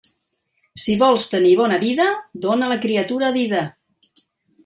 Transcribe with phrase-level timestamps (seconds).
[0.83, 2.07] Si vols tenir bona vida,
[2.47, 3.61] dóna la criatura a dida.